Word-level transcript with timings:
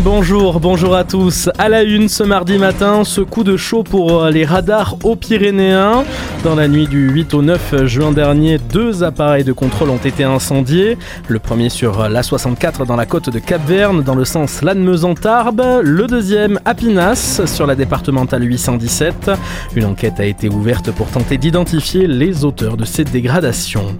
Bonjour, 0.00 0.58
bonjour 0.58 0.96
à 0.96 1.04
tous. 1.04 1.48
À 1.56 1.68
la 1.68 1.84
une 1.84 2.08
ce 2.08 2.24
mardi 2.24 2.58
matin, 2.58 3.04
ce 3.04 3.20
coup 3.20 3.44
de 3.44 3.56
chaud 3.56 3.84
pour 3.84 4.24
les 4.24 4.44
radars 4.44 4.96
aux 5.04 5.14
Pyrénéens. 5.14 6.02
Dans 6.42 6.56
la 6.56 6.66
nuit 6.66 6.88
du 6.88 7.08
8 7.08 7.32
au 7.32 7.42
9 7.42 7.86
juin 7.86 8.10
dernier, 8.10 8.58
deux 8.58 9.04
appareils 9.04 9.44
de 9.44 9.52
contrôle 9.52 9.90
ont 9.90 9.96
été 9.96 10.24
incendiés. 10.24 10.98
Le 11.28 11.38
premier 11.38 11.68
sur 11.68 12.08
l'A64 12.08 12.84
dans 12.86 12.96
la 12.96 13.06
côte 13.06 13.30
de 13.30 13.38
Cap-Verne, 13.38 14.02
dans 14.02 14.16
le 14.16 14.24
sens 14.24 14.62
Lannemezan-Tarbes. 14.62 15.80
Le 15.82 16.06
deuxième 16.08 16.58
à 16.64 16.74
Pinas, 16.74 17.42
sur 17.46 17.66
la 17.66 17.76
départementale 17.76 18.42
817. 18.42 19.30
Une 19.76 19.84
enquête 19.84 20.18
a 20.18 20.24
été 20.24 20.48
ouverte 20.48 20.90
pour 20.90 21.06
tenter 21.06 21.38
d'identifier 21.38 22.08
les 22.08 22.44
auteurs 22.44 22.76
de 22.76 22.84
ces 22.84 23.04
dégradations. 23.04 23.96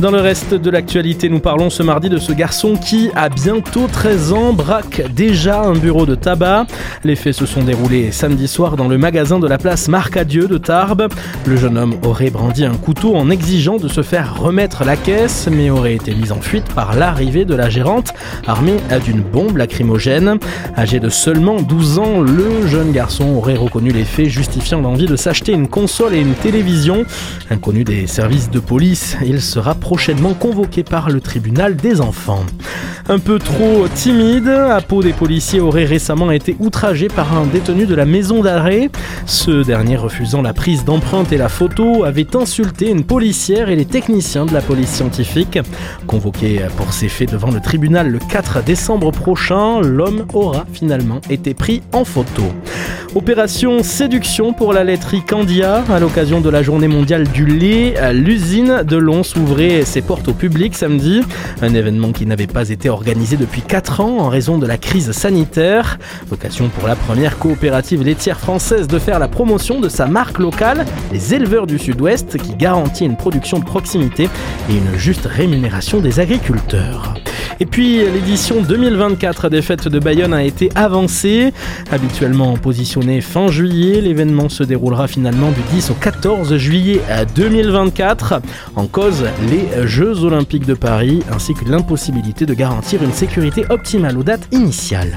Dans 0.00 0.10
le 0.10 0.20
reste 0.20 0.54
de 0.54 0.70
l'actualité, 0.70 1.28
nous 1.28 1.40
parlons 1.40 1.68
ce 1.68 1.82
mardi 1.82 2.08
de 2.08 2.18
ce 2.18 2.32
garçon 2.32 2.76
qui, 2.76 3.10
à 3.14 3.28
bientôt 3.28 3.86
13 3.92 4.32
ans, 4.32 4.52
braque 4.54 5.02
déjà 5.14 5.33
déjà 5.34 5.62
un 5.62 5.72
bureau 5.72 6.06
de 6.06 6.14
tabac. 6.14 6.64
Les 7.02 7.16
faits 7.16 7.34
se 7.34 7.44
sont 7.44 7.64
déroulés 7.64 8.12
samedi 8.12 8.46
soir 8.46 8.76
dans 8.76 8.86
le 8.86 8.98
magasin 8.98 9.40
de 9.40 9.48
la 9.48 9.58
place 9.58 9.88
Marcadieu 9.88 10.46
de 10.46 10.58
Tarbes. 10.58 11.08
Le 11.44 11.56
jeune 11.56 11.76
homme 11.76 11.96
aurait 12.04 12.30
brandi 12.30 12.64
un 12.64 12.76
couteau 12.76 13.16
en 13.16 13.30
exigeant 13.30 13.78
de 13.78 13.88
se 13.88 14.02
faire 14.02 14.38
remettre 14.38 14.84
la 14.84 14.94
caisse, 14.94 15.48
mais 15.50 15.70
aurait 15.70 15.96
été 15.96 16.14
mis 16.14 16.30
en 16.30 16.40
fuite 16.40 16.72
par 16.72 16.94
l'arrivée 16.94 17.44
de 17.44 17.56
la 17.56 17.68
gérante, 17.68 18.14
armée 18.46 18.76
d'une 19.04 19.22
bombe 19.22 19.56
lacrymogène. 19.56 20.38
Âgé 20.78 21.00
de 21.00 21.08
seulement 21.08 21.60
12 21.60 21.98
ans, 21.98 22.20
le 22.20 22.68
jeune 22.68 22.92
garçon 22.92 23.30
aurait 23.34 23.56
reconnu 23.56 23.90
les 23.90 24.04
faits, 24.04 24.28
justifiant 24.28 24.82
l'envie 24.82 25.06
de 25.06 25.16
s'acheter 25.16 25.50
une 25.50 25.66
console 25.66 26.14
et 26.14 26.20
une 26.20 26.34
télévision. 26.34 27.04
Inconnu 27.50 27.82
des 27.82 28.06
services 28.06 28.50
de 28.50 28.60
police, 28.60 29.16
il 29.26 29.42
sera 29.42 29.74
prochainement 29.74 30.34
convoqué 30.34 30.84
par 30.84 31.10
le 31.10 31.20
tribunal 31.20 31.74
des 31.74 32.00
enfants. 32.00 32.46
Un 33.06 33.18
peu 33.18 33.38
trop 33.38 33.86
timide, 33.94 34.48
à 34.48 34.80
peau 34.80 35.02
des 35.02 35.12
policiers 35.24 35.60
aurait 35.60 35.86
récemment 35.86 36.30
été 36.32 36.54
outragé 36.60 37.08
par 37.08 37.34
un 37.34 37.46
détenu 37.46 37.86
de 37.86 37.94
la 37.94 38.04
maison 38.04 38.42
d'arrêt. 38.42 38.90
Ce 39.24 39.64
dernier, 39.64 39.96
refusant 39.96 40.42
la 40.42 40.52
prise 40.52 40.84
d'empreinte 40.84 41.32
et 41.32 41.38
la 41.38 41.48
photo, 41.48 42.04
avait 42.04 42.36
insulté 42.36 42.90
une 42.90 43.04
policière 43.04 43.70
et 43.70 43.76
les 43.76 43.86
techniciens 43.86 44.44
de 44.44 44.52
la 44.52 44.60
police 44.60 44.90
scientifique. 44.90 45.58
Convoqué 46.06 46.60
pour 46.76 46.92
ces 46.92 47.08
faits 47.08 47.32
devant 47.32 47.50
le 47.50 47.60
tribunal 47.60 48.10
le 48.10 48.18
4 48.18 48.62
décembre 48.64 49.12
prochain, 49.12 49.80
l'homme 49.80 50.26
aura 50.34 50.66
finalement 50.70 51.22
été 51.30 51.54
pris 51.54 51.80
en 51.94 52.04
photo. 52.04 52.42
Opération 53.14 53.84
séduction 53.84 54.52
pour 54.52 54.72
la 54.72 54.82
laiterie 54.82 55.22
Candia. 55.22 55.84
À 55.88 56.00
l'occasion 56.00 56.40
de 56.40 56.50
la 56.50 56.64
journée 56.64 56.88
mondiale 56.88 57.28
du 57.28 57.46
lait, 57.46 57.94
l'usine 58.12 58.82
de 58.82 58.96
Lons 58.96 59.22
ouvrait 59.36 59.84
ses 59.84 60.02
portes 60.02 60.26
au 60.26 60.32
public 60.32 60.74
samedi. 60.74 61.22
Un 61.62 61.74
événement 61.74 62.10
qui 62.10 62.26
n'avait 62.26 62.48
pas 62.48 62.70
été 62.70 62.88
organisé 62.88 63.36
depuis 63.36 63.62
4 63.62 64.00
ans 64.00 64.18
en 64.18 64.28
raison 64.28 64.58
de 64.58 64.66
la 64.66 64.78
crise 64.78 65.12
sanitaire. 65.12 66.00
Vocation 66.26 66.68
pour 66.68 66.88
la 66.88 66.96
première 66.96 67.38
coopérative 67.38 68.02
laitière 68.02 68.40
française 68.40 68.88
de 68.88 68.98
faire 68.98 69.20
la 69.20 69.28
promotion 69.28 69.78
de 69.78 69.88
sa 69.88 70.06
marque 70.06 70.40
locale, 70.40 70.84
les 71.12 71.34
éleveurs 71.34 71.68
du 71.68 71.78
Sud-Ouest, 71.78 72.36
qui 72.36 72.56
garantit 72.56 73.04
une 73.04 73.16
production 73.16 73.60
de 73.60 73.64
proximité 73.64 74.28
et 74.68 74.72
une 74.72 74.98
juste 74.98 75.26
rémunération 75.26 76.00
des 76.00 76.18
agriculteurs. 76.18 77.14
Et 77.60 77.66
puis 77.66 77.98
l'édition 77.98 78.62
2024 78.62 79.48
des 79.48 79.62
fêtes 79.62 79.88
de 79.88 79.98
Bayonne 79.98 80.34
a 80.34 80.42
été 80.44 80.70
avancée. 80.74 81.52
Habituellement 81.90 82.56
positionnée 82.56 83.20
fin 83.20 83.48
juillet, 83.48 84.00
l'événement 84.00 84.48
se 84.48 84.62
déroulera 84.62 85.06
finalement 85.08 85.50
du 85.50 85.60
10 85.74 85.90
au 85.90 85.94
14 85.94 86.56
juillet 86.56 87.00
2024. 87.34 88.40
En 88.76 88.86
cause, 88.86 89.24
les 89.50 89.86
Jeux 89.86 90.24
Olympiques 90.24 90.66
de 90.66 90.74
Paris 90.74 91.22
ainsi 91.32 91.54
que 91.54 91.64
l'impossibilité 91.64 92.46
de 92.46 92.54
garantir 92.54 93.02
une 93.02 93.12
sécurité 93.12 93.64
optimale 93.70 94.18
aux 94.18 94.24
dates 94.24 94.48
initiales. 94.52 95.14